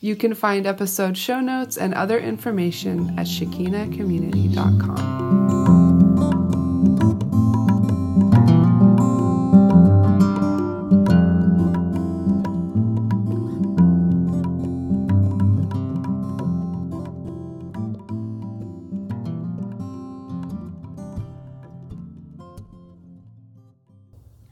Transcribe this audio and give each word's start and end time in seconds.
You 0.00 0.14
can 0.14 0.34
find 0.34 0.66
episode 0.66 1.16
show 1.16 1.40
notes 1.40 1.78
and 1.78 1.94
other 1.94 2.18
information 2.18 3.18
at 3.18 3.26
shekinahcommunity.com. 3.26 5.16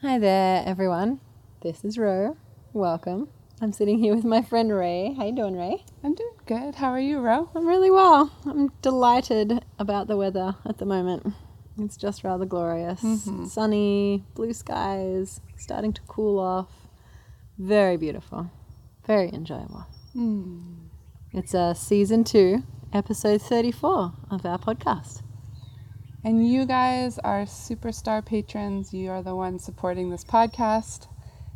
Hi 0.01 0.19
there, 0.19 0.63
everyone. 0.65 1.21
This 1.63 1.85
is 1.85 1.99
Ro. 1.99 2.37
Welcome. 2.73 3.34
I'm 3.61 3.73
sitting 3.73 3.99
here 3.99 4.15
with 4.15 4.25
my 4.25 4.43
friend 4.43 4.73
Ray. 4.75 5.15
How 5.17 5.27
you 5.27 5.35
doing, 5.35 5.57
Ray? 5.57 5.85
I'm 6.03 6.15
doing 6.15 6.35
good. 6.47 6.75
How 6.77 6.89
are 6.91 7.01
you, 7.01 7.21
Ro? 7.21 7.49
I'm 7.55 7.67
really 7.67 7.91
well. 7.91 8.33
I'm 8.45 8.71
delighted 8.83 9.65
about 9.79 10.07
the 10.09 10.17
weather 10.17 10.57
at 10.67 10.79
the 10.79 10.85
moment. 10.85 11.33
It's 11.79 11.97
just 11.97 12.25
rather 12.25 12.45
glorious. 12.45 13.05
Sunny, 13.53 14.25
blue 14.35 14.53
skies, 14.53 15.41
starting 15.57 15.93
to 15.93 16.03
cool 16.03 16.39
off. 16.39 16.69
Very 17.59 17.97
beautiful. 17.97 18.51
Very 19.07 19.33
enjoyable. 19.33 19.87
It's 21.33 21.55
uh, 21.55 21.75
season 21.75 22.25
two, 22.25 22.63
episode 22.93 23.41
34 23.43 24.13
of 24.31 24.45
our 24.47 24.59
podcast. 24.59 25.23
And 26.23 26.49
you 26.49 26.65
guys 26.65 27.19
are 27.19 27.43
superstar 27.43 28.25
patrons. 28.25 28.95
You 28.95 29.11
are 29.11 29.23
the 29.23 29.35
ones 29.35 29.65
supporting 29.65 30.11
this 30.11 30.25
podcast, 30.25 31.07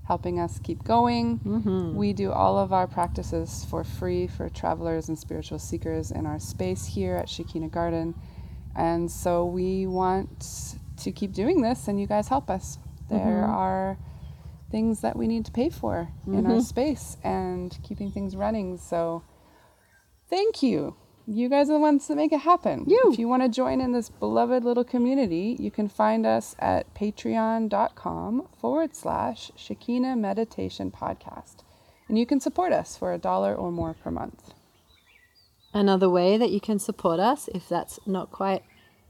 helping 0.09 0.41
us 0.41 0.59
keep 0.59 0.83
going. 0.84 1.39
Mm-hmm. 1.41 1.95
We 1.95 2.14
do 2.14 2.33
all 2.33 2.59
of 2.59 2.73
our 2.73 2.87
practices 2.87 3.67
for 3.69 3.84
free 3.84 4.27
for 4.27 4.48
travelers 4.48 5.09
and 5.09 5.19
spiritual 5.19 5.59
seekers 5.59 6.11
in 6.11 6.25
our 6.25 6.41
space 6.41 6.87
here 6.87 7.14
at 7.14 7.28
Shekinah 7.28 7.69
Garden. 7.69 8.14
And 8.75 9.11
so 9.11 9.45
we 9.45 9.86
want 9.86 10.77
to 10.97 11.12
keep 11.12 11.33
doing 11.33 11.61
this, 11.61 11.89
and 11.89 12.01
you 12.01 12.06
guys 12.06 12.29
help 12.29 12.48
us. 12.48 12.79
There 13.11 13.45
are 13.45 13.98
things 14.70 15.01
that 15.01 15.14
we 15.14 15.27
need 15.27 15.45
to 15.45 15.53
pay 15.53 15.69
for 15.69 16.09
in 16.27 16.47
our 16.47 16.61
space 16.62 17.19
and 17.23 17.79
keeping 17.83 18.11
things 18.11 18.34
running. 18.34 18.79
So 18.79 19.23
thank 20.31 20.62
you. 20.62 20.97
You 21.31 21.51
guys 21.51 21.69
are 21.69 21.75
the 21.75 21.79
ones 21.79 22.09
that 22.09 22.17
make 22.17 22.33
it 22.33 22.41
happen. 22.41 22.84
You. 22.87 23.11
If 23.12 23.19
you 23.19 23.29
want 23.29 23.43
to 23.43 23.51
join 23.51 23.83
in 23.83 23.93
this 23.93 24.09
beloved 24.09 24.65
little 24.65 24.83
community, 24.83 25.59
you 25.61 25.70
can 25.70 25.87
find 25.87 26.25
us 26.25 26.57
at 26.59 26.95
patreon.com 26.95 28.48
forward 28.58 28.97
slash 28.97 29.51
Shekinah 29.55 30.17
Meditation 30.17 30.91
Podcast. 30.91 31.57
And 32.08 32.19
you 32.19 32.25
can 32.25 32.41
support 32.41 32.73
us 32.73 32.97
for 32.97 33.13
a 33.13 33.19
dollar 33.19 33.55
or 33.55 33.70
more 33.70 33.92
per 33.92 34.11
month. 34.11 34.55
Another 35.75 36.08
way 36.08 36.39
that 36.39 36.48
you 36.48 36.63
can 36.63 36.79
support 36.79 37.20
us, 37.20 37.47
if 37.48 37.69
that's 37.69 38.01
not 38.07 38.33
quite 38.33 38.63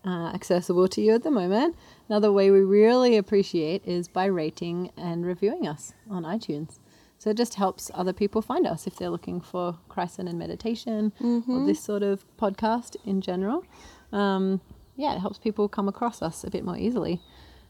uh, 0.05 0.33
accessible 0.35 0.89
to 0.89 1.01
you 1.01 1.15
at 1.15 1.23
the 1.23 1.31
moment, 1.31 1.77
another 2.09 2.33
way 2.33 2.51
we 2.51 2.59
really 2.59 3.17
appreciate 3.17 3.85
is 3.87 4.09
by 4.09 4.25
rating 4.25 4.91
and 4.97 5.25
reviewing 5.25 5.69
us 5.69 5.93
on 6.11 6.25
iTunes. 6.25 6.81
So 7.19 7.31
it 7.31 7.37
just 7.37 7.55
helps 7.57 7.91
other 7.95 8.13
people 8.13 8.41
find 8.43 8.67
us 8.67 8.87
if 8.87 8.97
they're 8.97 9.11
looking 9.11 9.41
for 9.41 9.77
Christ 9.89 10.19
and 10.21 10.39
meditation 10.39 11.13
or 11.21 11.67
this 11.67 11.81
sort 11.81 12.03
of 12.03 12.25
podcast 12.39 12.95
in 13.05 13.21
general. 13.21 13.65
Um, 14.13 14.61
yeah, 14.97 15.15
it 15.17 15.19
helps 15.21 15.39
people 15.39 15.69
come 15.69 15.89
across 15.89 16.23
us 16.23 16.45
a 16.45 16.51
bit 16.51 16.65
more 16.65 16.77
easily. 16.79 17.21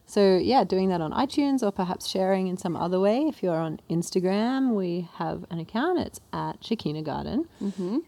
So, 0.07 0.39
yeah, 0.39 0.65
doing 0.65 0.89
that 0.89 1.03
on 1.03 1.13
iTunes 1.13 1.63
or 1.63 1.71
perhaps 1.71 2.07
sharing 2.09 2.47
in 2.47 2.57
some 2.57 2.75
other 2.77 2.99
way. 2.99 3.23
If 3.27 3.43
you're 3.43 3.57
on 3.59 3.79
Instagram, 3.91 4.75
we 4.75 5.07
have 5.17 5.45
an 5.51 5.59
account. 5.59 5.99
It's 5.99 6.21
at 6.33 6.65
Shekinah 6.65 7.03
Garden. 7.03 7.47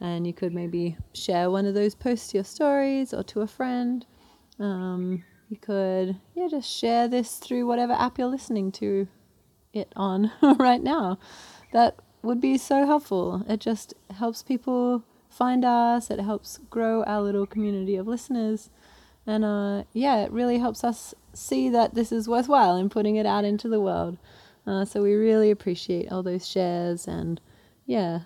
And 0.00 0.26
you 0.26 0.32
could 0.32 0.54
maybe 0.54 0.96
share 1.12 1.50
one 1.50 1.66
of 1.66 1.74
those 1.74 1.94
posts 1.94 2.28
to 2.28 2.38
your 2.38 2.44
stories 2.44 3.12
or 3.12 3.22
to 3.24 3.42
a 3.42 3.46
friend. 3.46 4.06
Um, 4.58 5.24
you 5.50 5.58
could, 5.58 6.16
yeah, 6.34 6.48
just 6.50 6.70
share 6.70 7.06
this 7.08 7.36
through 7.36 7.66
whatever 7.66 7.92
app 7.92 8.18
you're 8.18 8.28
listening 8.28 8.72
to 8.72 9.06
it 9.72 9.92
on 9.96 10.32
right 10.58 10.82
now. 10.82 11.18
That 11.72 11.96
would 12.22 12.40
be 12.40 12.58
so 12.58 12.86
helpful. 12.86 13.44
It 13.48 13.60
just 13.60 13.94
helps 14.10 14.42
people 14.42 15.04
find 15.28 15.64
us, 15.64 16.10
it 16.10 16.20
helps 16.20 16.58
grow 16.70 17.02
our 17.04 17.22
little 17.22 17.46
community 17.46 17.96
of 17.96 18.06
listeners. 18.06 18.70
And 19.26 19.44
uh, 19.44 19.84
yeah, 19.92 20.24
it 20.24 20.32
really 20.32 20.58
helps 20.58 20.82
us 20.82 21.14
see 21.32 21.68
that 21.70 21.94
this 21.94 22.10
is 22.10 22.28
worthwhile 22.28 22.76
in 22.76 22.88
putting 22.88 23.16
it 23.16 23.26
out 23.26 23.44
into 23.44 23.68
the 23.68 23.80
world. 23.80 24.18
Uh, 24.66 24.84
so 24.84 25.02
we 25.02 25.14
really 25.14 25.50
appreciate 25.50 26.10
all 26.10 26.22
those 26.22 26.46
shares 26.46 27.06
and 27.06 27.40
yeah, 27.86 28.20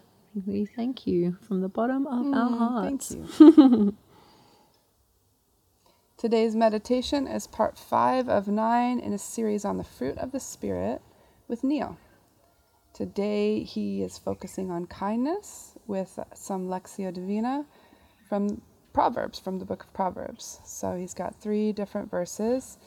we 0.47 0.67
thank 0.67 1.07
you 1.07 1.37
from 1.47 1.61
the 1.61 1.69
bottom 1.69 2.07
of 2.07 2.35
our 2.35 2.51
hearts. 2.57 3.15
Thank 3.15 3.57
you. 3.59 3.97
Today's 6.17 6.57
meditation 6.57 7.27
is 7.27 7.47
part 7.47 7.77
five 7.77 8.29
of 8.29 8.49
nine 8.49 8.99
in 8.99 9.13
a 9.13 9.19
series 9.19 9.65
on 9.65 9.77
the 9.77 9.85
fruit 9.85 10.17
of 10.19 10.33
the 10.33 10.41
Spirit 10.41 11.03
with 11.49 11.65
Neil. 11.65 11.97
Today 12.93 13.63
he 13.65 14.03
is 14.03 14.19
focusing 14.19 14.71
on 14.71 14.87
kindness 14.87 15.75
with 15.87 16.19
some 16.35 16.69
Lectio 16.69 17.13
Divina 17.13 17.67
from 18.29 18.63
Proverbs, 18.93 19.39
from 19.39 19.59
the 19.59 19.65
book 19.65 19.83
of 19.83 19.93
Proverbs. 19.93 20.61
So 20.65 20.95
he's 20.97 21.15
got 21.15 21.41
three 21.41 21.73
different 21.73 22.11
verses. 22.11 22.79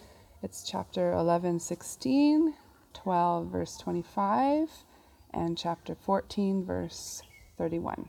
It's 0.41 0.63
chapter 0.67 1.11
11, 1.11 1.59
16, 1.59 2.53
12, 2.93 3.47
verse 3.47 3.77
25, 3.77 4.69
and 5.33 5.57
chapter 5.57 5.93
14, 5.95 6.63
verse 6.63 7.21
31. 7.57 8.07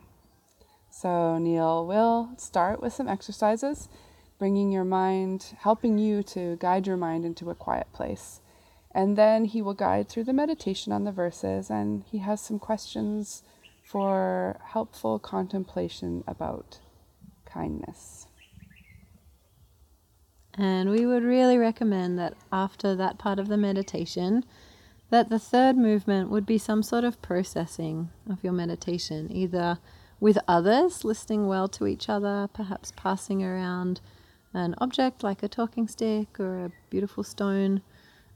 So 0.91 1.39
Neil 1.39 1.87
will 1.87 2.31
start 2.39 2.81
with 2.81 2.93
some 2.93 3.09
exercises, 3.09 3.89
bringing 4.39 4.71
your 4.71 4.85
mind, 4.85 5.57
helping 5.59 5.99
you 5.99 6.23
to 6.25 6.57
guide 6.57 6.87
your 6.87 6.97
mind 6.97 7.25
into 7.25 7.51
a 7.51 7.55
quiet 7.55 7.93
place. 7.93 8.41
And 8.99 9.17
then 9.17 9.45
he 9.45 9.63
will 9.63 9.75
guide 9.75 10.09
through 10.09 10.25
the 10.25 10.33
meditation 10.33 10.93
on 10.93 11.05
the 11.05 11.13
verses, 11.13 11.71
and 11.71 12.03
he 12.11 12.19
has 12.19 12.41
some 12.41 12.59
questions 12.59 13.45
for 13.85 14.59
helpful 14.73 15.21
contemplation 15.21 16.25
about 16.27 16.81
kindness. 17.45 18.27
And 20.53 20.91
we 20.91 21.07
would 21.07 21.23
really 21.23 21.57
recommend 21.57 22.19
that 22.19 22.35
after 22.51 22.97
that 22.97 23.19
part 23.19 23.39
of 23.39 23.47
the 23.47 23.57
meditation, 23.57 24.45
that 25.11 25.29
the 25.29 25.39
third 25.39 25.77
movement 25.77 26.29
would 26.29 26.45
be 26.45 26.59
some 26.59 26.83
sort 26.83 27.05
of 27.05 27.23
processing 27.23 28.11
of 28.29 28.43
your 28.43 28.53
meditation, 28.53 29.31
either 29.31 29.79
with 30.19 30.39
others, 30.49 31.05
listening 31.05 31.47
well 31.47 31.69
to 31.69 31.87
each 31.87 32.09
other, 32.09 32.49
perhaps 32.53 32.93
passing 32.97 33.45
around 33.45 34.01
an 34.53 34.75
object 34.79 35.23
like 35.23 35.45
a 35.45 35.49
talking 35.49 35.87
stick 35.87 36.41
or 36.41 36.65
a 36.65 36.73
beautiful 36.91 37.23
stone, 37.23 37.81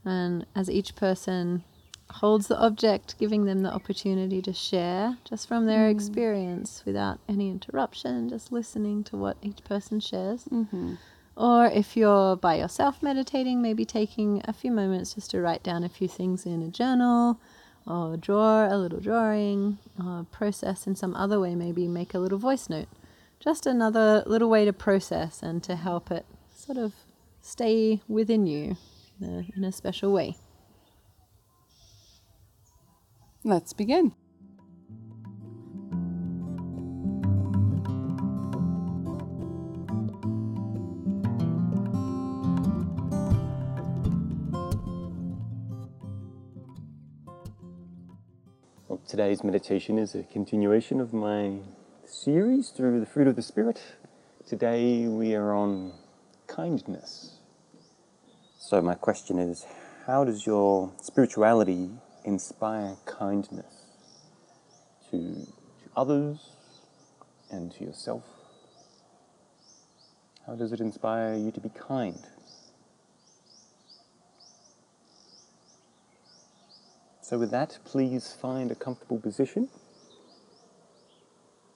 and 0.05 0.45
as 0.55 0.69
each 0.69 0.95
person 0.95 1.63
holds 2.09 2.47
the 2.47 2.59
object, 2.59 3.15
giving 3.17 3.45
them 3.45 3.63
the 3.63 3.73
opportunity 3.73 4.41
to 4.41 4.53
share 4.53 5.17
just 5.25 5.47
from 5.47 5.65
their 5.65 5.89
mm-hmm. 5.89 5.97
experience 5.97 6.83
without 6.85 7.19
any 7.27 7.49
interruption, 7.49 8.29
just 8.29 8.51
listening 8.51 9.03
to 9.05 9.17
what 9.17 9.37
each 9.41 9.63
person 9.63 9.99
shares. 9.99 10.45
Mm-hmm. 10.45 10.95
Or 11.35 11.65
if 11.65 11.97
you're 11.97 12.35
by 12.35 12.55
yourself 12.55 13.01
meditating, 13.01 13.61
maybe 13.61 13.85
taking 13.85 14.41
a 14.45 14.53
few 14.53 14.71
moments 14.71 15.15
just 15.15 15.31
to 15.31 15.41
write 15.41 15.63
down 15.63 15.83
a 15.83 15.89
few 15.89 16.07
things 16.07 16.45
in 16.45 16.61
a 16.61 16.67
journal 16.67 17.39
or 17.87 18.15
draw 18.17 18.67
a 18.67 18.77
little 18.77 18.99
drawing 18.99 19.79
or 20.01 20.25
process 20.31 20.85
in 20.85 20.95
some 20.95 21.15
other 21.15 21.39
way, 21.39 21.55
maybe 21.55 21.87
make 21.87 22.13
a 22.13 22.19
little 22.19 22.37
voice 22.37 22.69
note. 22.69 22.87
Just 23.39 23.65
another 23.65 24.23
little 24.27 24.49
way 24.49 24.63
to 24.63 24.71
process 24.71 25.41
and 25.41 25.63
to 25.63 25.75
help 25.75 26.11
it 26.11 26.25
sort 26.55 26.77
of 26.77 26.93
stay 27.41 28.01
within 28.07 28.45
you 28.45 28.77
uh, 29.23 29.43
in 29.55 29.63
a 29.63 29.71
special 29.71 30.11
way. 30.11 30.35
Let's 33.43 33.73
begin. 33.73 34.13
Well, 48.87 49.01
today's 49.07 49.43
meditation 49.43 49.97
is 49.97 50.15
a 50.15 50.23
continuation 50.23 50.99
of 51.01 51.13
my 51.13 51.59
series 52.05 52.69
through 52.69 52.99
the 52.99 53.05
fruit 53.05 53.27
of 53.27 53.35
the 53.35 53.41
Spirit, 53.41 53.81
Today 54.45 55.07
we 55.07 55.35
are 55.35 55.53
on 55.53 55.93
kindness. 56.47 57.32
So, 58.73 58.81
my 58.81 58.95
question 58.95 59.37
is 59.37 59.67
how 60.07 60.23
does 60.23 60.47
your 60.47 60.91
spirituality 60.99 61.91
inspire 62.25 62.95
kindness 63.05 63.85
to, 65.11 65.45
to 65.45 65.89
others 65.95 66.39
and 67.51 67.71
to 67.73 67.83
yourself? 67.83 68.23
How 70.47 70.55
does 70.55 70.71
it 70.71 70.79
inspire 70.79 71.35
you 71.35 71.51
to 71.51 71.59
be 71.59 71.69
kind? 71.69 72.17
So, 77.21 77.37
with 77.37 77.51
that, 77.51 77.77
please 77.85 78.35
find 78.41 78.71
a 78.71 78.75
comfortable 78.75 79.19
position. 79.19 79.69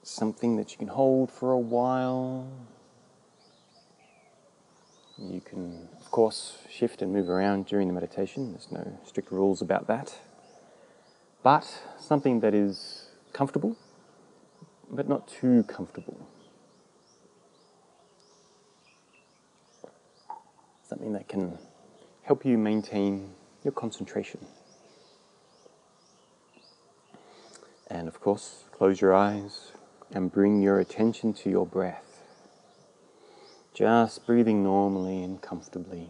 Something 0.02 0.56
that 0.56 0.72
you 0.72 0.78
can 0.78 0.88
hold 0.88 1.30
for 1.30 1.52
a 1.52 1.60
while. 1.60 2.50
You 5.20 5.40
can, 5.40 5.88
of 6.00 6.10
course, 6.12 6.58
shift 6.70 7.02
and 7.02 7.12
move 7.12 7.28
around 7.28 7.66
during 7.66 7.88
the 7.88 7.94
meditation. 7.94 8.52
There's 8.52 8.70
no 8.70 8.98
strict 9.04 9.32
rules 9.32 9.60
about 9.60 9.88
that. 9.88 10.16
But 11.42 11.66
something 11.98 12.40
that 12.40 12.54
is 12.54 13.08
comfortable, 13.32 13.76
but 14.90 15.08
not 15.08 15.26
too 15.26 15.64
comfortable. 15.64 16.28
Something 20.88 21.12
that 21.14 21.28
can 21.28 21.58
help 22.22 22.44
you 22.44 22.56
maintain 22.56 23.34
your 23.64 23.72
concentration. 23.72 24.46
And 27.90 28.06
of 28.06 28.20
course, 28.20 28.64
close 28.70 29.00
your 29.00 29.14
eyes 29.14 29.72
and 30.12 30.30
bring 30.30 30.62
your 30.62 30.78
attention 30.78 31.32
to 31.34 31.50
your 31.50 31.66
breath. 31.66 32.07
Just 33.78 34.26
breathing 34.26 34.64
normally 34.64 35.22
and 35.22 35.40
comfortably. 35.40 36.08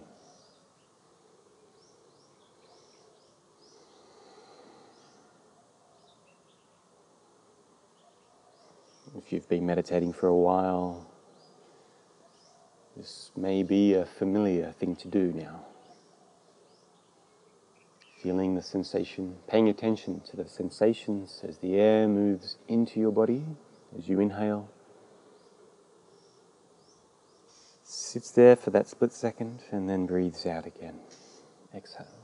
If 9.18 9.30
you've 9.30 9.46
been 9.50 9.66
meditating 9.66 10.14
for 10.14 10.28
a 10.28 10.34
while, 10.34 11.06
this 12.96 13.32
may 13.36 13.62
be 13.62 13.92
a 13.92 14.06
familiar 14.06 14.72
thing 14.72 14.96
to 14.96 15.08
do 15.08 15.30
now. 15.34 15.66
Feeling 18.22 18.54
the 18.54 18.62
sensation, 18.62 19.36
paying 19.46 19.68
attention 19.68 20.22
to 20.30 20.36
the 20.36 20.48
sensations 20.48 21.42
as 21.46 21.58
the 21.58 21.78
air 21.78 22.08
moves 22.08 22.56
into 22.66 22.98
your 22.98 23.12
body 23.12 23.44
as 23.94 24.08
you 24.08 24.20
inhale. 24.20 24.70
Sits 28.18 28.32
there 28.32 28.56
for 28.56 28.70
that 28.70 28.88
split 28.88 29.12
second 29.12 29.62
and 29.70 29.88
then 29.88 30.04
breathes 30.04 30.44
out 30.44 30.66
again. 30.66 30.98
Exhales. 31.72 32.17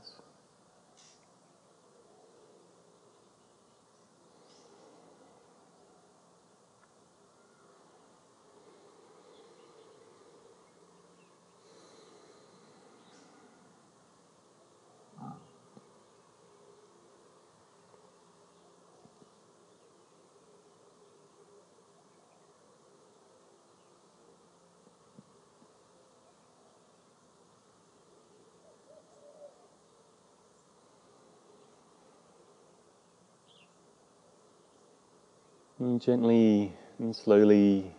And 35.85 36.01
gently 36.01 36.73
and 36.97 37.15
slowly 37.15 37.93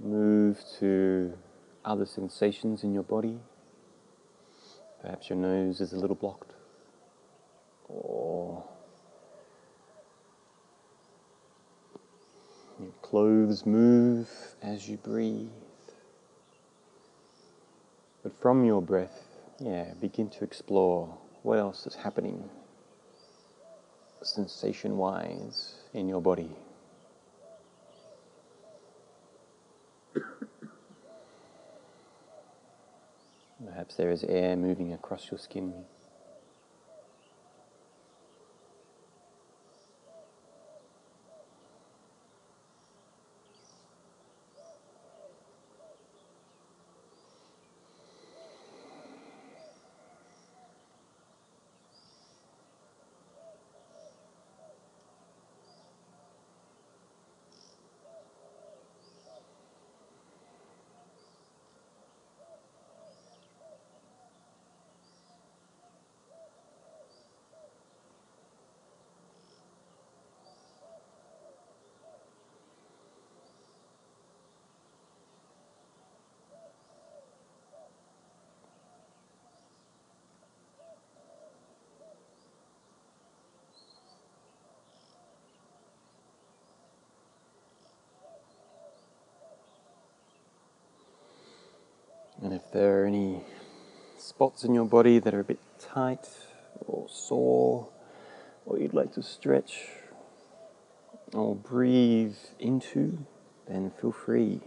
move 0.00 0.58
to 0.78 1.36
other 1.84 2.06
sensations 2.06 2.82
in 2.82 2.94
your 2.94 3.02
body. 3.02 3.38
Perhaps 5.02 5.28
your 5.28 5.36
nose 5.36 5.82
is 5.82 5.92
a 5.92 5.98
little 5.98 6.16
blocked, 6.16 6.54
or 7.90 8.64
your 12.80 12.90
clothes 13.02 13.66
move 13.66 14.30
as 14.62 14.88
you 14.88 14.96
breathe. 14.96 15.50
But 18.22 18.32
from 18.40 18.64
your 18.64 18.80
breath, 18.80 19.26
yeah, 19.60 19.92
begin 20.00 20.30
to 20.30 20.44
explore 20.44 21.18
what 21.42 21.58
else 21.58 21.86
is 21.86 21.96
happening 21.96 22.48
sensation 24.22 24.96
wise 24.96 25.74
in 25.92 26.08
your 26.08 26.22
body. 26.22 26.48
Perhaps 33.76 33.96
there 33.96 34.10
is 34.10 34.24
air 34.24 34.56
moving 34.56 34.94
across 34.94 35.30
your 35.30 35.36
skin. 35.36 35.84
And 92.46 92.54
if 92.54 92.70
there 92.70 93.02
are 93.02 93.06
any 93.06 93.42
spots 94.18 94.62
in 94.62 94.72
your 94.72 94.84
body 94.84 95.18
that 95.18 95.34
are 95.34 95.40
a 95.40 95.44
bit 95.44 95.58
tight 95.80 96.28
or 96.78 97.08
sore, 97.10 97.88
or 98.64 98.78
you'd 98.78 98.94
like 98.94 99.12
to 99.14 99.22
stretch 99.24 99.88
or 101.32 101.56
breathe 101.56 102.36
into, 102.60 103.18
then 103.66 103.90
feel 104.00 104.12
free. 104.12 104.60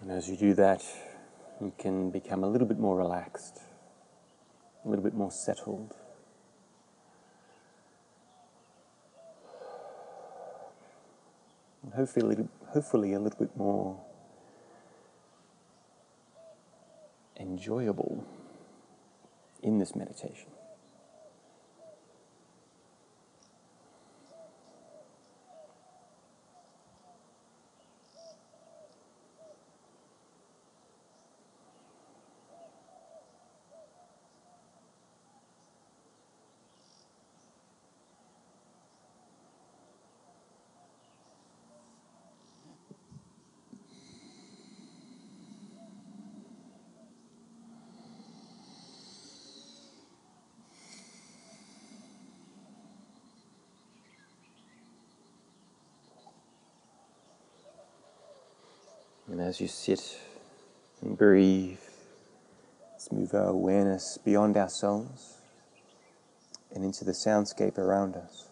And 0.00 0.10
as 0.10 0.26
you 0.26 0.38
do 0.38 0.54
that, 0.54 0.82
you 1.60 1.72
can 1.78 2.10
become 2.10 2.44
a 2.44 2.48
little 2.48 2.66
bit 2.66 2.78
more 2.78 2.96
relaxed, 2.96 3.60
a 4.84 4.88
little 4.88 5.04
bit 5.04 5.14
more 5.14 5.30
settled. 5.30 5.94
And 11.82 11.94
hopefully, 11.94 12.36
hopefully 12.68 13.12
a 13.14 13.20
little 13.20 13.38
bit 13.38 13.56
more 13.56 14.00
enjoyable 17.38 18.24
in 19.62 19.78
this 19.78 19.94
meditation. 19.94 20.50
And 59.30 59.42
as 59.42 59.60
you 59.60 59.68
sit 59.68 60.18
and 61.02 61.16
breathe, 61.16 61.78
let's 62.92 63.12
move 63.12 63.34
our 63.34 63.48
awareness 63.48 64.18
beyond 64.24 64.56
ourselves 64.56 65.36
and 66.74 66.82
into 66.82 67.04
the 67.04 67.12
soundscape 67.12 67.76
around 67.76 68.16
us. 68.16 68.48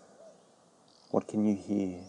What 1.11 1.28
can 1.28 1.47
you 1.47 1.56
hear? 1.56 2.00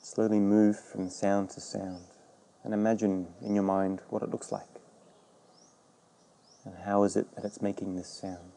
Slowly 0.00 0.38
move 0.38 0.78
from 0.78 1.10
sound 1.10 1.50
to 1.50 1.60
sound 1.60 2.04
and 2.62 2.72
imagine 2.72 3.26
in 3.40 3.54
your 3.54 3.64
mind 3.64 4.00
what 4.10 4.22
it 4.22 4.30
looks 4.30 4.52
like. 4.52 4.62
And 6.64 6.76
how 6.84 7.02
is 7.02 7.16
it 7.16 7.34
that 7.34 7.44
it's 7.44 7.60
making 7.60 7.96
this 7.96 8.08
sound? 8.08 8.51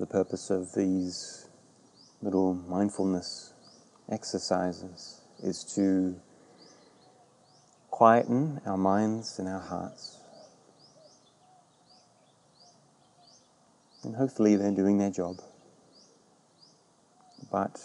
The 0.00 0.06
purpose 0.06 0.48
of 0.48 0.72
these 0.72 1.46
little 2.22 2.54
mindfulness 2.54 3.52
exercises 4.10 5.20
is 5.42 5.62
to 5.74 6.18
quieten 7.90 8.62
our 8.64 8.78
minds 8.78 9.38
and 9.38 9.46
our 9.46 9.60
hearts. 9.60 10.16
And 14.02 14.16
hopefully 14.16 14.56
they're 14.56 14.70
doing 14.70 14.96
their 14.96 15.10
job. 15.10 15.36
But 17.52 17.78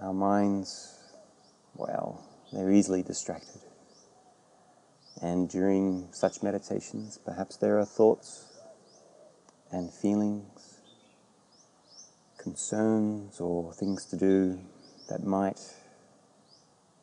our 0.00 0.14
minds, 0.14 1.04
well, 1.76 2.24
they're 2.50 2.72
easily 2.72 3.02
distracted. 3.02 3.60
And 5.20 5.50
during 5.50 6.08
such 6.12 6.42
meditations, 6.42 7.18
perhaps 7.22 7.58
there 7.58 7.78
are 7.78 7.84
thoughts 7.84 8.46
and 9.70 9.92
feelings 9.92 10.69
concerns 12.42 13.40
or 13.40 13.72
things 13.74 14.04
to 14.06 14.16
do 14.16 14.58
that 15.08 15.22
might 15.22 15.60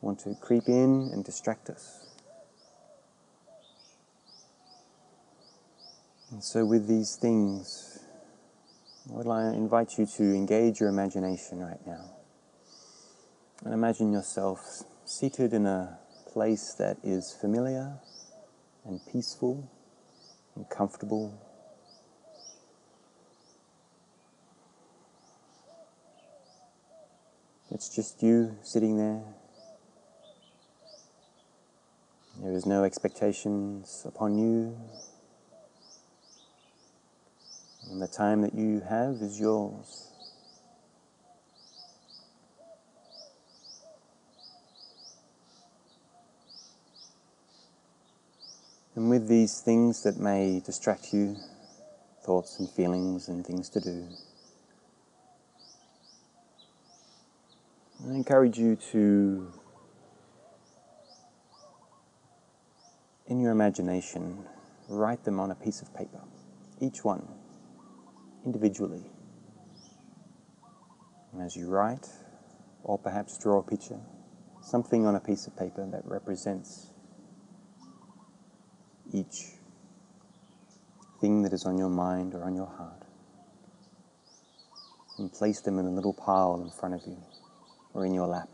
want 0.00 0.18
to 0.20 0.34
creep 0.40 0.68
in 0.68 1.10
and 1.12 1.24
distract 1.24 1.70
us. 1.70 2.06
And 6.30 6.44
so, 6.44 6.64
with 6.64 6.86
these 6.86 7.16
things, 7.16 8.00
I 9.10 9.14
would 9.14 9.54
invite 9.54 9.96
you 9.96 10.04
to 10.04 10.22
engage 10.22 10.80
your 10.80 10.90
imagination 10.90 11.60
right 11.60 11.80
now. 11.86 12.04
And 13.64 13.72
imagine 13.72 14.12
yourself 14.12 14.82
seated 15.06 15.54
in 15.54 15.66
a 15.66 15.98
place 16.26 16.74
that 16.78 16.98
is 17.02 17.36
familiar 17.40 17.94
and 18.84 19.00
peaceful 19.10 19.70
and 20.54 20.68
comfortable 20.68 21.32
It's 27.78 27.94
just 27.94 28.24
you 28.24 28.56
sitting 28.64 28.96
there. 28.98 29.22
There 32.42 32.52
is 32.52 32.66
no 32.66 32.82
expectations 32.82 34.02
upon 34.04 34.36
you. 34.36 34.76
And 37.88 38.02
the 38.02 38.08
time 38.08 38.42
that 38.42 38.52
you 38.52 38.80
have 38.80 39.22
is 39.22 39.38
yours. 39.38 40.08
And 48.96 49.08
with 49.08 49.28
these 49.28 49.60
things 49.60 50.02
that 50.02 50.18
may 50.18 50.58
distract 50.66 51.14
you, 51.14 51.36
thoughts 52.24 52.58
and 52.58 52.68
feelings 52.68 53.28
and 53.28 53.46
things 53.46 53.68
to 53.68 53.80
do, 53.80 54.08
I 58.08 58.12
encourage 58.12 58.58
you 58.58 58.76
to, 58.92 59.52
in 63.26 63.38
your 63.38 63.52
imagination, 63.52 64.46
write 64.88 65.24
them 65.24 65.38
on 65.38 65.50
a 65.50 65.54
piece 65.54 65.82
of 65.82 65.94
paper, 65.94 66.20
each 66.80 67.04
one, 67.04 67.28
individually. 68.46 69.02
And 71.34 71.42
as 71.42 71.54
you 71.54 71.68
write, 71.68 72.08
or 72.82 72.98
perhaps 72.98 73.36
draw 73.36 73.58
a 73.58 73.62
picture, 73.62 74.00
something 74.62 75.04
on 75.04 75.14
a 75.14 75.20
piece 75.20 75.46
of 75.46 75.54
paper 75.58 75.86
that 75.90 76.06
represents 76.06 76.86
each 79.12 79.48
thing 81.20 81.42
that 81.42 81.52
is 81.52 81.66
on 81.66 81.76
your 81.76 81.90
mind 81.90 82.34
or 82.34 82.44
on 82.44 82.54
your 82.54 82.68
heart, 82.68 83.02
and 85.18 85.30
place 85.30 85.60
them 85.60 85.78
in 85.78 85.84
a 85.84 85.90
little 85.90 86.14
pile 86.14 86.58
in 86.62 86.70
front 86.70 86.94
of 86.94 87.02
you 87.06 87.18
or 87.94 88.04
in 88.04 88.14
your 88.14 88.26
lap. 88.26 88.48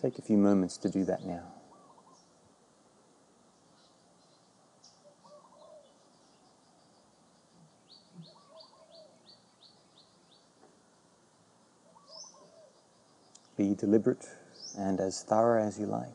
Take 0.00 0.18
a 0.18 0.22
few 0.22 0.36
moments 0.36 0.76
to 0.78 0.88
do 0.88 1.04
that 1.04 1.24
now. 1.24 1.42
Be 13.56 13.74
deliberate 13.74 14.28
and 14.78 15.00
as 15.00 15.24
thorough 15.24 15.60
as 15.60 15.80
you 15.80 15.86
like. 15.86 16.14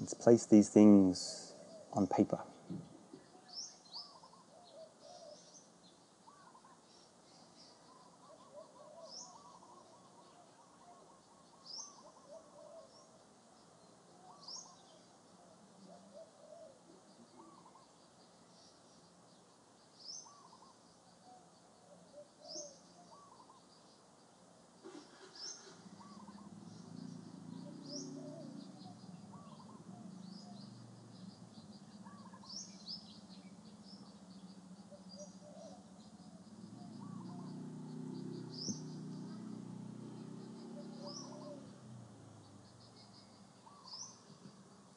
Let's 0.00 0.14
place 0.14 0.46
these 0.46 0.70
things 0.70 1.52
on 1.92 2.06
paper. 2.06 2.38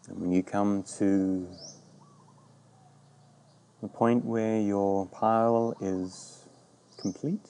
And 0.09 0.19
when 0.19 0.31
you 0.31 0.41
come 0.41 0.83
to 0.97 1.47
the 3.81 3.87
point 3.87 4.25
where 4.25 4.59
your 4.59 5.05
pile 5.05 5.75
is 5.79 6.47
complete, 6.97 7.47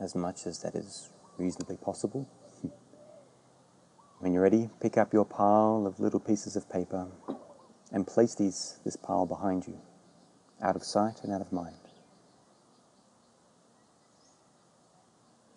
as 0.00 0.14
much 0.14 0.46
as 0.46 0.58
that 0.60 0.74
is 0.74 1.10
reasonably 1.38 1.76
possible. 1.76 2.28
When 4.18 4.32
you're 4.32 4.42
ready, 4.42 4.70
pick 4.80 4.96
up 4.96 5.12
your 5.12 5.24
pile 5.24 5.84
of 5.84 5.98
little 5.98 6.20
pieces 6.20 6.54
of 6.54 6.70
paper 6.70 7.08
and 7.90 8.06
place 8.06 8.36
these, 8.36 8.78
this 8.84 8.94
pile 8.94 9.26
behind 9.26 9.66
you, 9.66 9.80
out 10.62 10.76
of 10.76 10.84
sight 10.84 11.24
and 11.24 11.32
out 11.32 11.40
of 11.40 11.52
mind. 11.52 11.74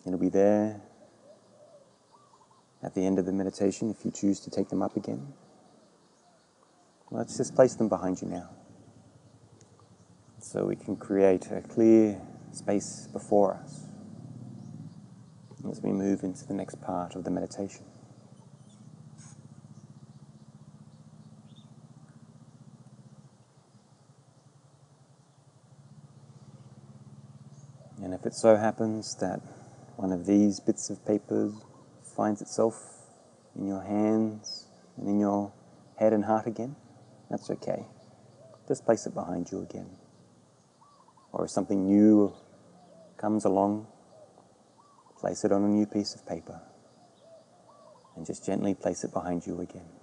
It'll 0.04 0.18
be 0.18 0.30
there 0.30 0.80
at 2.82 2.94
the 2.94 3.04
end 3.04 3.18
of 3.18 3.26
the 3.26 3.32
meditation 3.32 3.90
if 3.90 4.04
you 4.04 4.10
choose 4.10 4.40
to 4.40 4.50
take 4.50 4.68
them 4.68 4.82
up 4.82 4.96
again. 4.96 5.32
Let's 7.10 7.36
just 7.36 7.54
place 7.54 7.74
them 7.74 7.88
behind 7.88 8.20
you 8.20 8.28
now. 8.28 8.50
So 10.40 10.64
we 10.64 10.76
can 10.76 10.96
create 10.96 11.50
a 11.50 11.60
clear 11.60 12.20
space 12.52 13.08
before 13.12 13.54
us 13.54 13.86
as 15.68 15.80
we 15.80 15.92
move 15.92 16.22
into 16.22 16.46
the 16.46 16.54
next 16.54 16.80
part 16.80 17.14
of 17.14 17.24
the 17.24 17.30
meditation. 17.30 17.84
And 28.02 28.14
if 28.14 28.24
it 28.24 28.34
so 28.34 28.56
happens 28.56 29.16
that 29.16 29.40
one 29.96 30.12
of 30.12 30.26
these 30.26 30.60
bits 30.60 30.90
of 30.90 31.04
paper 31.04 31.52
finds 32.16 32.40
itself 32.40 32.74
in 33.54 33.66
your 33.66 33.82
hands 33.82 34.66
and 34.96 35.08
in 35.08 35.20
your 35.20 35.52
head 35.98 36.12
and 36.12 36.24
heart 36.24 36.46
again, 36.46 36.74
that's 37.30 37.50
okay. 37.50 37.84
Just 38.66 38.84
place 38.84 39.06
it 39.06 39.14
behind 39.14 39.50
you 39.52 39.60
again. 39.60 39.90
Or 41.32 41.44
if 41.44 41.50
something 41.50 41.86
new 41.86 42.32
comes 43.18 43.44
along, 43.44 43.86
place 45.18 45.44
it 45.44 45.52
on 45.52 45.62
a 45.62 45.68
new 45.68 45.86
piece 45.86 46.14
of 46.14 46.26
paper 46.26 46.60
and 48.16 48.24
just 48.24 48.44
gently 48.44 48.74
place 48.74 49.04
it 49.04 49.12
behind 49.12 49.46
you 49.46 49.60
again. 49.60 49.95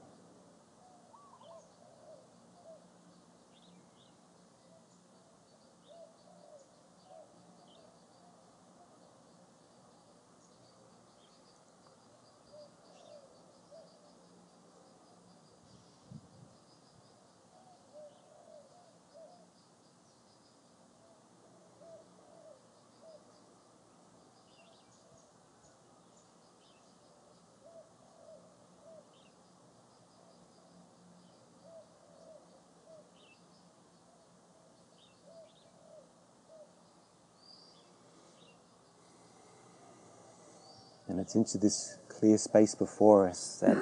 Into 41.36 41.58
this 41.58 41.98
clear 42.10 42.38
space 42.38 42.76
before 42.76 43.28
us 43.28 43.58
that 43.60 43.76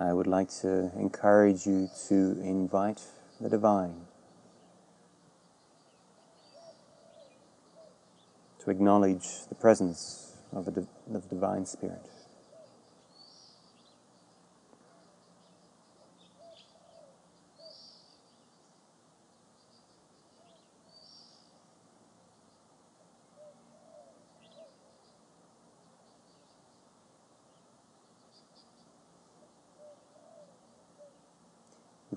I 0.00 0.14
would 0.14 0.26
like 0.26 0.48
to 0.62 0.90
encourage 0.96 1.66
you 1.66 1.90
to 2.08 2.40
invite 2.42 3.02
the 3.38 3.50
divine, 3.50 4.06
to 8.64 8.70
acknowledge 8.70 9.46
the 9.50 9.54
presence 9.54 10.32
of 10.50 10.64
the, 10.64 10.86
of 11.12 11.28
the 11.28 11.34
divine 11.34 11.66
spirit. 11.66 12.08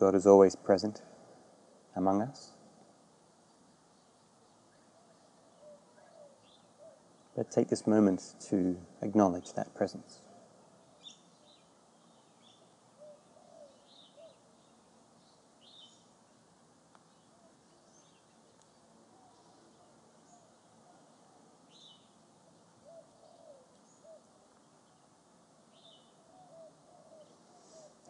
God 0.05 0.13
is 0.13 0.27
always 0.27 0.55
present 0.55 1.01
among 1.95 2.21
us. 2.21 2.51
But 7.35 7.49
take 7.49 7.69
this 7.69 7.87
moment 7.87 8.35
to 8.51 8.77
acknowledge 9.01 9.53
that 9.53 9.73
presence. 9.73 10.21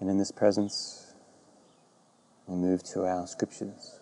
And 0.02 0.10
in 0.10 0.18
this 0.18 0.32
presence, 0.32 1.05
we 2.48 2.56
move 2.56 2.84
to 2.84 3.06
our 3.06 3.26
scriptures. 3.26 4.00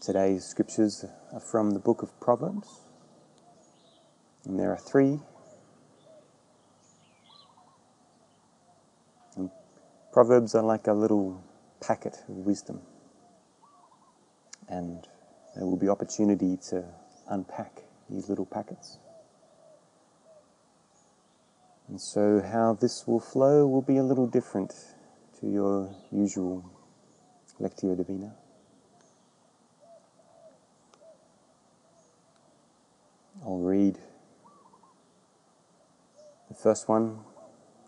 Today's 0.00 0.44
scriptures 0.44 1.04
are 1.32 1.40
from 1.40 1.70
the 1.70 1.78
book 1.78 2.02
of 2.02 2.18
Proverbs, 2.20 2.80
and 4.44 4.58
there 4.58 4.70
are 4.70 4.78
three. 4.78 5.20
And 9.36 9.50
Proverbs 10.12 10.54
are 10.54 10.62
like 10.62 10.88
a 10.88 10.92
little 10.92 11.42
packet 11.80 12.16
of 12.28 12.36
wisdom, 12.36 12.80
and 14.68 15.06
there 15.54 15.64
will 15.64 15.78
be 15.78 15.88
opportunity 15.88 16.58
to 16.70 16.84
unpack 17.28 17.84
these 18.10 18.28
little 18.28 18.46
packets. 18.46 18.98
And 21.88 22.00
so, 22.00 22.40
how 22.40 22.76
this 22.80 23.06
will 23.06 23.20
flow 23.20 23.66
will 23.66 23.82
be 23.82 23.96
a 23.96 24.02
little 24.02 24.26
different 24.26 24.74
to 25.44 25.50
your 25.50 25.94
usual 26.10 26.64
Lectio 27.60 27.94
Divina. 27.96 28.32
I'll 33.44 33.58
read 33.58 33.98
the 36.48 36.54
first 36.54 36.88
one, 36.88 37.18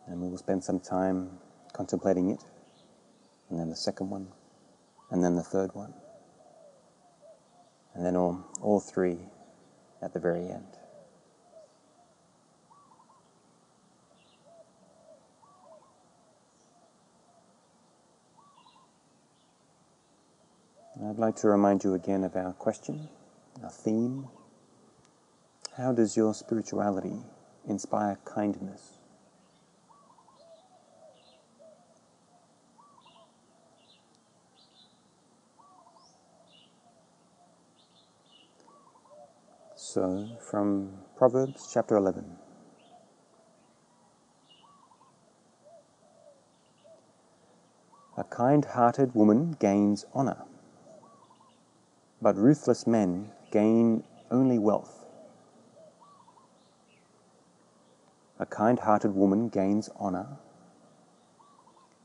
and 0.07 0.21
we 0.21 0.29
will 0.29 0.37
spend 0.37 0.63
some 0.63 0.81
time 0.81 1.31
contemplating 1.73 2.31
it, 2.31 2.45
and 3.49 3.59
then 3.59 3.71
the 3.71 3.77
second 3.77 4.11
one, 4.11 4.29
and 5.11 5.25
then 5.25 5.35
the 5.35 5.43
third 5.43 5.75
one, 5.75 5.95
and 7.95 8.05
then 8.05 8.17
all, 8.17 8.45
all 8.61 8.81
three 8.81 9.19
at 10.03 10.13
the 10.13 10.21
very 10.21 10.47
end. 10.51 10.86
I'd 21.05 21.19
like 21.19 21.37
to 21.37 21.49
remind 21.49 21.85
you 21.85 21.93
again 21.93 22.25
of 22.25 22.35
our 22.37 22.55
question, 22.55 23.09
our 23.63 23.69
theme. 23.69 24.29
How 25.77 25.93
does 25.93 26.17
your 26.17 26.33
spirituality 26.33 27.19
inspire 27.69 28.19
kindness? 28.25 28.93
So, 39.75 40.31
from 40.41 40.93
Proverbs 41.19 41.69
chapter 41.73 41.97
11. 41.97 42.25
A 48.17 48.25
kind 48.25 48.65
hearted 48.65 49.15
woman 49.15 49.57
gains 49.61 50.07
honor, 50.15 50.39
but 52.21 52.37
ruthless 52.37 52.87
men 52.87 53.31
gain 53.51 54.03
only 54.31 54.59
wealth. 54.59 55.05
A 58.39 58.47
kind 58.47 58.79
hearted 58.79 59.15
woman 59.15 59.49
gains 59.49 59.89
honor, 59.97 60.27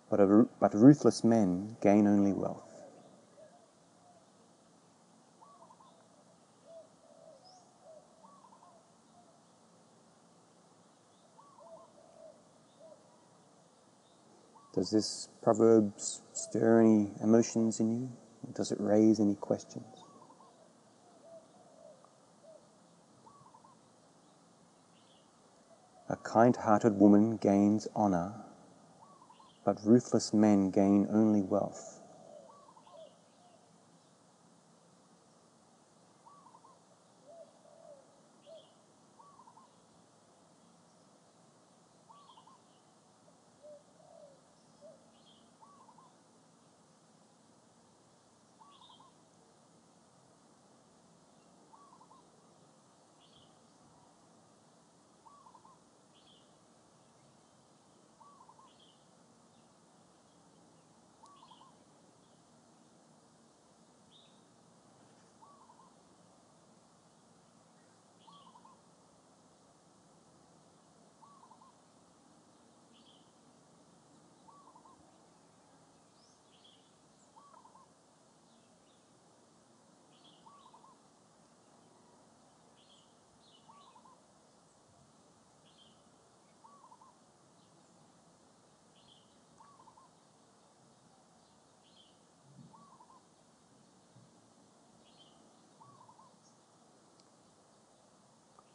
but, 0.09 0.19
but 0.59 0.73
ruthless 0.73 1.23
men 1.23 1.77
gain 1.81 2.07
only 2.07 2.33
wealth. 2.33 2.63
Does 14.73 14.89
this 14.91 15.27
proverb 15.43 15.93
stir 15.97 16.79
any 16.79 17.11
emotions 17.21 17.81
in 17.81 17.91
you? 17.91 18.09
Does 18.53 18.71
it 18.71 18.79
raise 18.81 19.19
any 19.19 19.35
questions? 19.35 20.03
A 26.09 26.17
kind 26.17 26.55
hearted 26.57 26.99
woman 26.99 27.37
gains 27.37 27.87
honor, 27.95 28.33
but 29.63 29.79
ruthless 29.85 30.33
men 30.33 30.69
gain 30.69 31.07
only 31.09 31.41
wealth. 31.41 32.00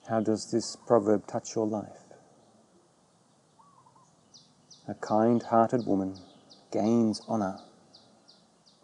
How 0.08 0.20
does 0.20 0.52
this 0.52 0.76
proverb 0.76 1.26
touch 1.26 1.56
your 1.56 1.66
life? 1.66 2.04
A 4.86 4.94
kind 4.94 5.42
hearted 5.42 5.84
woman 5.84 6.14
gains 6.70 7.20
honor, 7.26 7.58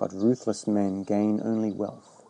but 0.00 0.12
ruthless 0.12 0.66
men 0.66 1.04
gain 1.04 1.40
only 1.44 1.70
wealth. 1.70 2.21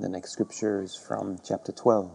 The 0.00 0.08
next 0.08 0.30
scripture 0.30 0.82
is 0.82 0.96
from 0.96 1.36
chapter 1.44 1.72
12. 1.72 2.10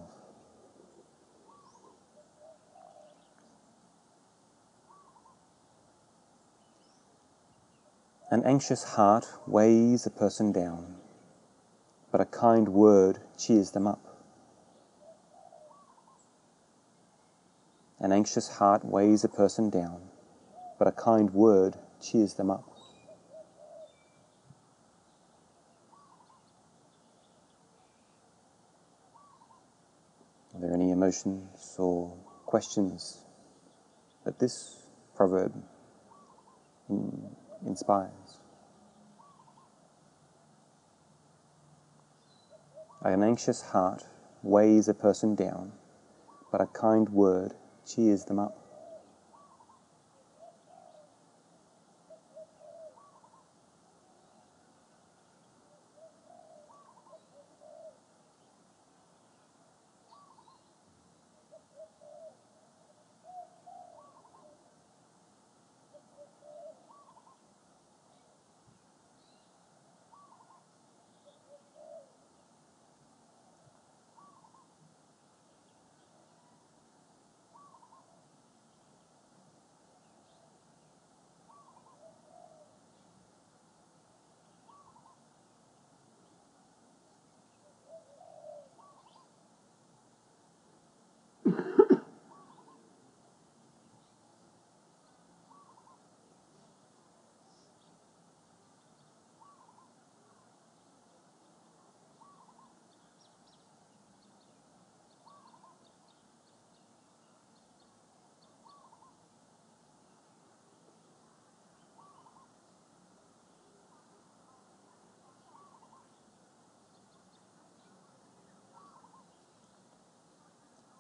An 8.32 8.42
anxious 8.44 8.84
heart 8.84 9.28
weighs 9.46 10.08
a 10.08 10.10
person 10.10 10.52
down, 10.52 10.96
but 12.12 12.22
a 12.22 12.26
kind 12.26 12.70
word 12.70 13.20
cheers 13.38 13.70
them 13.70 13.86
up. 13.86 14.02
An 18.00 18.12
anxious 18.12 18.50
heart 18.50 18.84
weighs 18.84 19.24
a 19.24 19.30
person 19.30 19.70
down, 19.70 20.02
but 20.80 20.88
a 20.88 20.92
kind 20.92 21.36
word 21.36 21.76
cheers 22.02 22.34
them 22.34 22.50
up. 22.50 22.76
Are 30.56 30.62
there 30.62 30.74
any 30.74 30.90
emotions 31.06 31.76
or 31.78 32.18
questions 32.46 33.20
that 34.24 34.40
this 34.40 34.88
proverb 35.16 35.54
in- 36.90 37.36
inspires? 37.66 38.40
An 43.04 43.22
anxious 43.22 43.62
heart 43.62 44.04
weighs 44.42 44.88
a 44.88 44.94
person 44.96 45.36
down, 45.36 45.74
but 46.52 46.60
a 46.60 46.66
kind 46.66 47.08
word 47.10 47.54
cheers 47.86 48.26
them 48.26 48.40
up. 48.40 48.65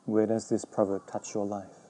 Where 0.05 0.27
does 0.27 0.49
this 0.49 0.65
proverb 0.65 1.07
touch 1.07 1.33
your 1.35 1.45
life? 1.45 1.84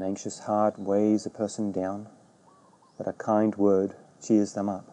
An 0.00 0.06
anxious 0.06 0.38
heart 0.38 0.78
weighs 0.78 1.26
a 1.26 1.28
person 1.28 1.72
down, 1.72 2.08
but 2.96 3.06
a 3.06 3.12
kind 3.12 3.54
word 3.56 3.94
cheers 4.18 4.54
them 4.54 4.66
up. 4.66 4.89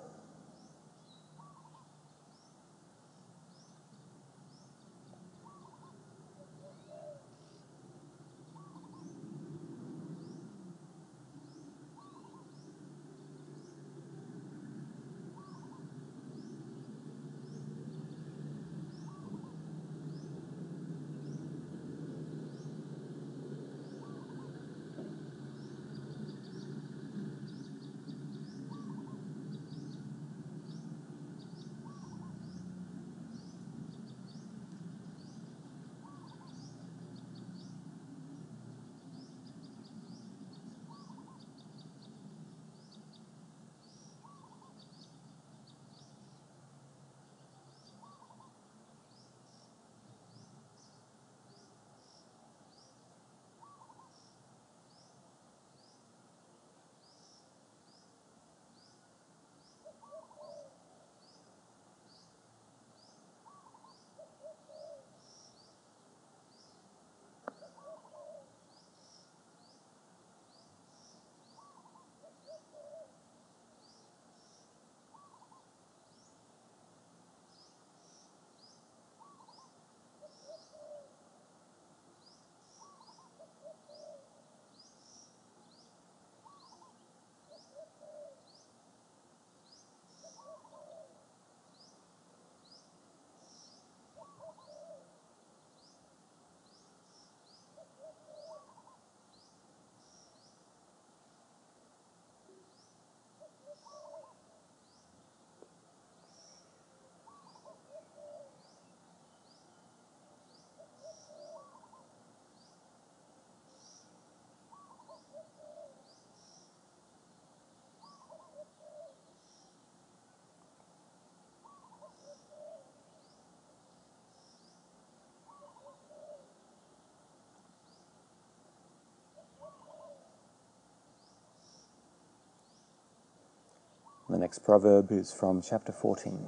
The 134.30 134.38
next 134.38 134.60
proverb 134.60 135.10
is 135.14 135.32
from 135.32 135.62
chapter 135.62 135.94
14. 135.94 136.48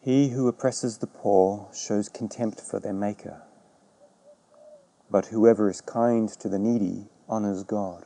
He 0.00 0.28
who 0.28 0.46
oppresses 0.46 0.98
the 0.98 1.08
poor 1.08 1.68
shows 1.74 2.08
contempt 2.08 2.60
for 2.60 2.78
their 2.78 2.92
Maker, 2.92 3.42
but 5.10 5.26
whoever 5.26 5.68
is 5.68 5.80
kind 5.80 6.28
to 6.28 6.48
the 6.48 6.60
needy 6.60 7.06
honors 7.28 7.64
God. 7.64 8.04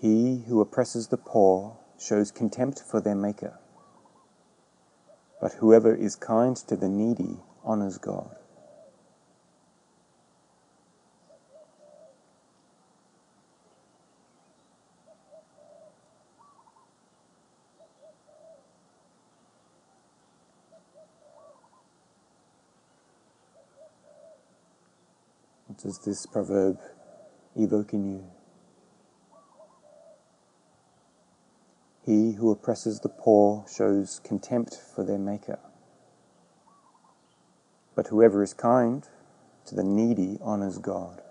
He 0.00 0.42
who 0.48 0.60
oppresses 0.60 1.08
the 1.08 1.16
poor 1.16 1.76
shows 1.96 2.32
contempt 2.32 2.80
for 2.80 3.00
their 3.00 3.14
Maker, 3.14 3.60
but 5.40 5.52
whoever 5.52 5.94
is 5.94 6.16
kind 6.16 6.56
to 6.56 6.74
the 6.74 6.88
needy 6.88 7.36
honors 7.62 7.98
God. 7.98 8.34
What 25.70 25.84
this 26.04 26.26
proverb 26.26 26.78
evoke 27.56 27.92
in 27.92 28.04
you? 28.04 28.24
He 32.04 32.32
who 32.32 32.50
oppresses 32.50 33.00
the 33.00 33.08
poor 33.08 33.64
shows 33.72 34.20
contempt 34.24 34.74
for 34.74 35.04
their 35.04 35.18
Maker. 35.18 35.58
But 37.94 38.08
whoever 38.08 38.42
is 38.42 38.54
kind 38.54 39.06
to 39.66 39.74
the 39.74 39.84
needy 39.84 40.38
honors 40.42 40.78
God. 40.78 41.22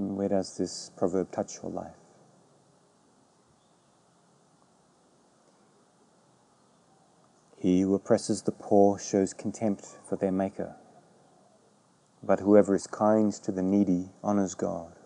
Where 0.00 0.28
does 0.28 0.56
this 0.56 0.90
proverb 0.96 1.30
touch 1.30 1.62
your 1.62 1.70
life? 1.72 1.94
He 7.58 7.82
who 7.82 7.94
oppresses 7.94 8.42
the 8.42 8.52
poor 8.52 8.98
shows 8.98 9.34
contempt 9.34 9.84
for 10.08 10.16
their 10.16 10.32
Maker, 10.32 10.76
but 12.22 12.40
whoever 12.40 12.74
is 12.74 12.86
kind 12.86 13.32
to 13.32 13.52
the 13.52 13.62
needy 13.62 14.08
honors 14.22 14.54
God. 14.54 14.99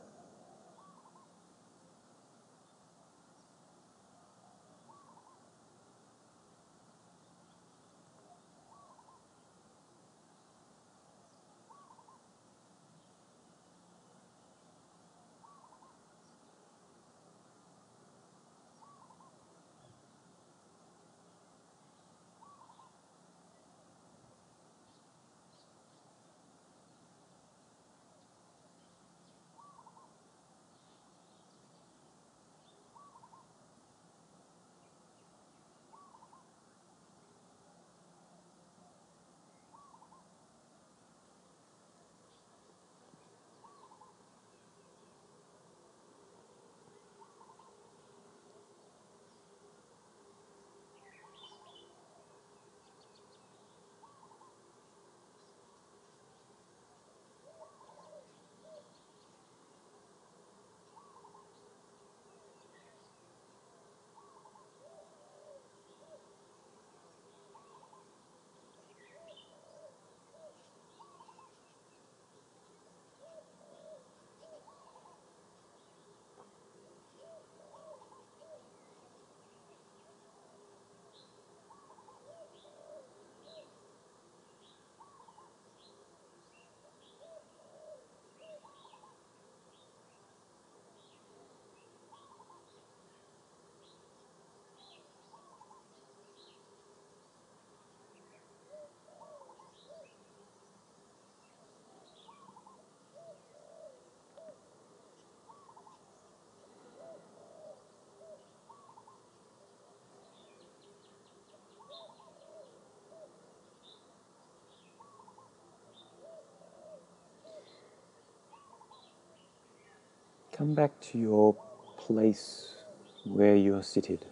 Come 120.57 120.75
back 120.77 121.01
to 121.11 121.19
your 121.19 121.57
place 121.99 122.77
where 123.25 123.57
you're 123.57 123.83
seated, 123.83 124.25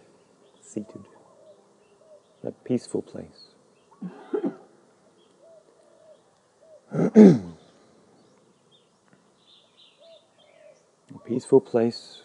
seated, 0.61 1.03
that 2.41 2.63
peaceful 2.63 3.01
place. 3.01 3.49
A 6.93 7.41
peaceful 11.25 11.59
place 11.59 12.21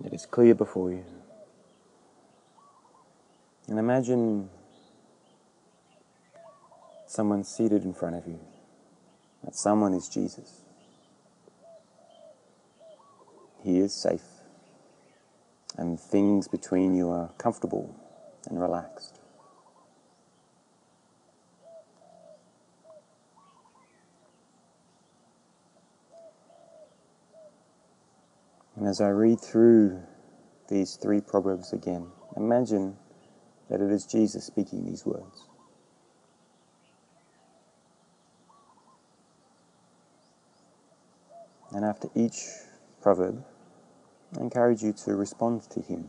that 0.00 0.12
is 0.12 0.26
clear 0.26 0.56
before 0.56 0.90
you. 0.90 1.04
And 3.68 3.78
imagine 3.78 4.50
someone 7.06 7.44
seated 7.44 7.84
in 7.84 7.94
front 7.94 8.16
of 8.16 8.26
you. 8.26 8.40
That 9.44 9.54
someone 9.54 9.94
is 9.94 10.08
Jesus. 10.08 10.62
He 13.66 13.75
is 13.86 13.94
safe, 13.94 14.26
and 15.78 15.98
things 15.98 16.48
between 16.48 16.94
you 16.94 17.08
are 17.08 17.30
comfortable 17.38 17.94
and 18.48 18.60
relaxed. 18.60 19.20
And 28.74 28.86
as 28.88 29.00
I 29.00 29.08
read 29.08 29.40
through 29.40 30.02
these 30.68 30.96
three 30.96 31.20
proverbs 31.20 31.72
again, 31.72 32.08
imagine 32.36 32.96
that 33.70 33.80
it 33.80 33.90
is 33.90 34.04
Jesus 34.04 34.44
speaking 34.44 34.84
these 34.84 35.06
words. 35.06 35.46
And 41.70 41.84
after 41.84 42.08
each 42.16 42.44
proverb, 43.00 43.44
I 44.34 44.40
encourage 44.40 44.82
you 44.82 44.92
to 44.92 45.14
respond 45.14 45.62
to 45.70 45.80
Him 45.80 46.08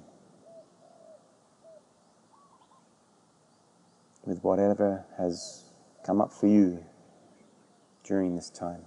with 4.26 4.44
whatever 4.44 5.06
has 5.18 5.72
come 6.06 6.22
up 6.22 6.32
for 6.32 6.48
you 6.48 6.84
during 8.04 8.36
this 8.36 8.50
time. 8.50 8.82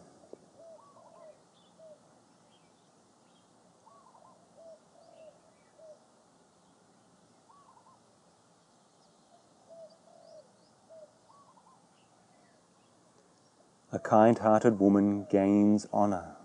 A 13.92 13.98
kind 13.98 14.38
hearted 14.38 14.78
woman 14.78 15.26
gains 15.30 15.86
honor, 15.92 16.36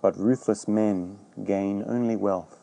but 0.00 0.16
ruthless 0.18 0.68
men 0.68 1.18
gain 1.44 1.84
only 1.86 2.16
wealth. 2.16 2.57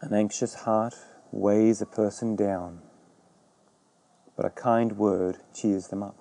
An 0.00 0.14
anxious 0.14 0.54
heart 0.54 0.94
weighs 1.32 1.82
a 1.82 1.86
person 1.86 2.36
down, 2.36 2.82
but 4.36 4.46
a 4.46 4.50
kind 4.50 4.96
word 4.96 5.38
cheers 5.52 5.88
them 5.88 6.04
up. 6.04 6.17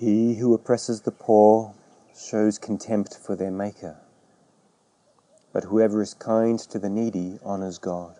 He 0.00 0.36
who 0.36 0.54
oppresses 0.54 1.02
the 1.02 1.10
poor 1.10 1.74
shows 2.16 2.56
contempt 2.58 3.18
for 3.18 3.36
their 3.36 3.50
Maker, 3.50 3.98
but 5.52 5.64
whoever 5.64 6.00
is 6.00 6.14
kind 6.14 6.58
to 6.58 6.78
the 6.78 6.88
needy 6.88 7.38
honors 7.44 7.76
God. 7.76 8.18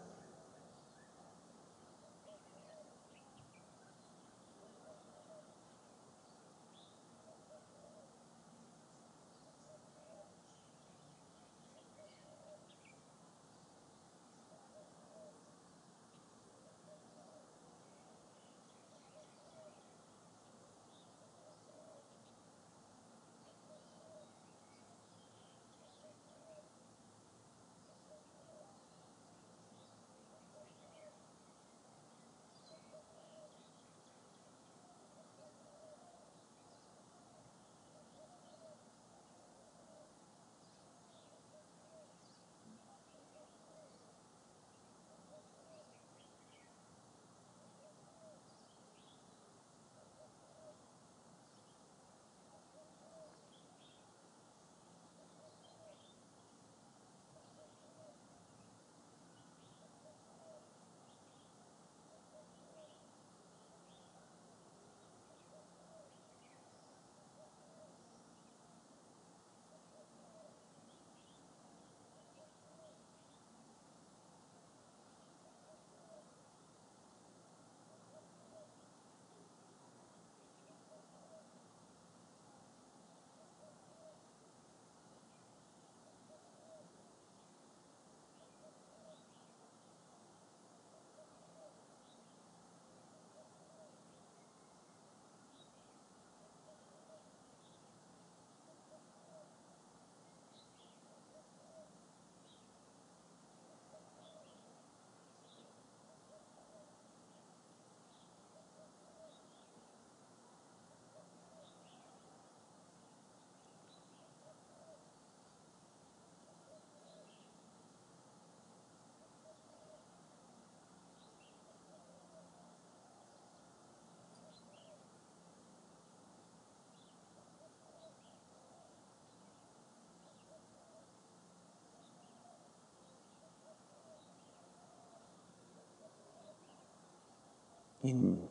In 138.10 138.48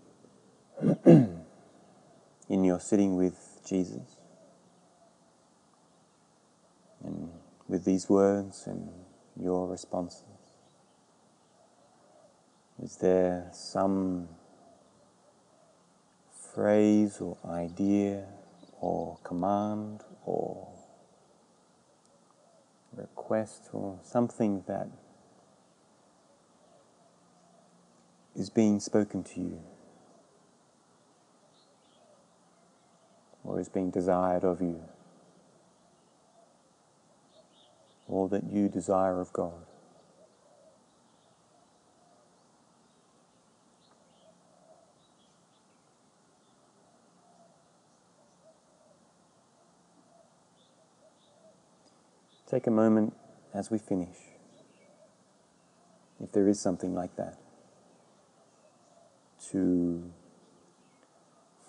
in 2.50 2.64
your 2.64 2.80
sitting 2.80 3.16
with 3.18 3.62
Jesus 3.68 4.18
and 7.04 7.30
with 7.68 7.86
these 7.86 8.10
words 8.10 8.66
and 8.66 8.90
your 9.40 9.68
responses? 9.68 10.24
Is 12.82 12.96
there 12.98 13.50
some 13.52 14.30
phrase 16.54 17.20
or 17.20 17.38
idea 17.46 18.26
or 18.80 19.18
command 19.24 20.02
or 20.26 20.68
request 22.96 23.70
or 23.74 24.00
something 24.04 24.64
that 24.68 24.88
is 28.36 28.50
being 28.50 28.80
spoken 28.80 29.24
to 29.24 29.40
you 29.40 29.60
or 33.44 33.60
is 33.60 33.70
being 33.70 33.90
desired 33.90 34.44
of 34.44 34.62
you 34.62 34.82
or 38.08 38.28
that 38.30 38.44
you 38.44 38.68
desire 38.68 39.20
of 39.22 39.32
God. 39.34 39.66
Take 52.50 52.66
a 52.66 52.72
moment 52.72 53.14
as 53.54 53.70
we 53.70 53.78
finish, 53.78 54.18
if 56.20 56.32
there 56.32 56.48
is 56.48 56.60
something 56.60 56.96
like 56.96 57.16
that, 57.16 57.38
to 59.52 60.12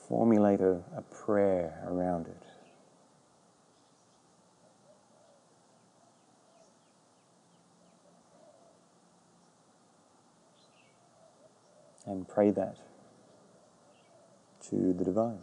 formulate 0.08 0.60
a, 0.60 0.82
a 0.96 1.02
prayer 1.10 1.82
around 1.86 2.26
it. 2.26 2.42
And 12.06 12.26
pray 12.28 12.50
that 12.50 12.78
to 14.70 14.92
the 14.92 15.04
divine. 15.04 15.38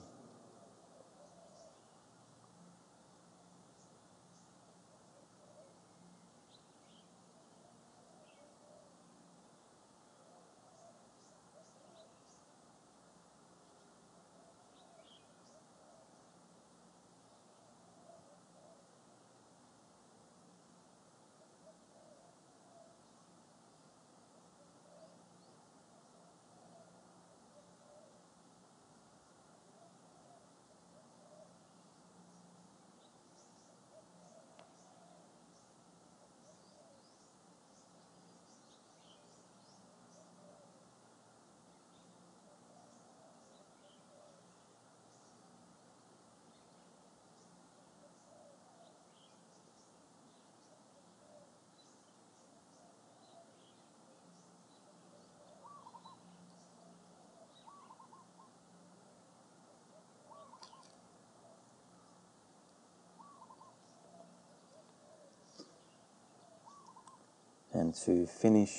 And 67.88 67.96
to 68.04 68.28
finish 68.28 68.76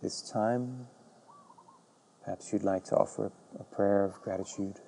this 0.00 0.22
time, 0.22 0.86
perhaps 2.24 2.50
you'd 2.50 2.62
like 2.62 2.82
to 2.84 2.96
offer 2.96 3.30
a 3.60 3.64
prayer 3.64 4.06
of 4.06 4.14
gratitude. 4.22 4.80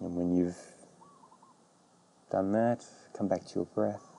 And 0.00 0.14
when 0.14 0.36
you've 0.36 0.58
done 2.30 2.52
that, 2.52 2.84
come 3.16 3.28
back 3.28 3.46
to 3.46 3.54
your 3.54 3.64
breath. 3.64 4.14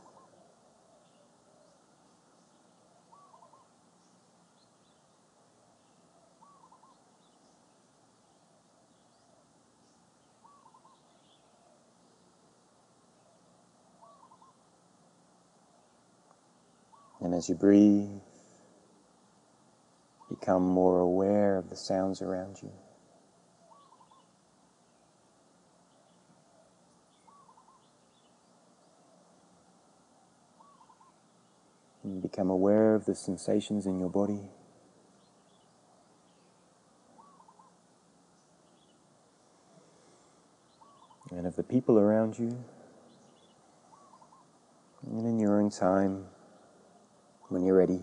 And 17.26 17.34
as 17.46 17.50
you 17.50 17.56
breathe, 17.56 18.10
become 20.30 20.64
more 20.64 21.00
aware 21.00 21.58
of 21.58 21.70
the 21.70 21.76
sounds 21.76 22.24
around 22.24 22.58
you. 22.64 22.72
And 32.04 32.20
become 32.20 32.50
aware 32.50 32.96
of 32.96 33.06
the 33.06 33.14
sensations 33.14 33.86
in 33.86 34.00
your 34.00 34.10
body. 34.10 34.50
And 41.30 41.46
of 41.46 41.56
the 41.56 41.64
people 41.64 42.00
around 42.00 42.40
you. 42.40 42.58
And 45.06 45.28
in 45.28 45.40
your 45.40 45.62
own 45.62 45.70
time, 45.70 46.26
when 47.50 47.64
you're 47.64 47.78
ready, 47.78 48.02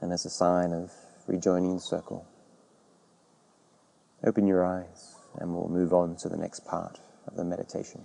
and 0.00 0.12
as 0.12 0.24
a 0.24 0.30
sign 0.30 0.72
of 0.72 0.92
rejoining 1.26 1.74
the 1.74 1.80
circle, 1.80 2.26
open 4.24 4.46
your 4.46 4.64
eyes 4.64 5.16
and 5.36 5.54
we'll 5.54 5.68
move 5.68 5.92
on 5.92 6.16
to 6.16 6.28
the 6.28 6.36
next 6.36 6.64
part 6.64 7.00
of 7.26 7.36
the 7.36 7.44
meditation. 7.44 8.04